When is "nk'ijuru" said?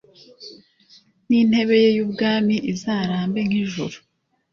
3.47-3.97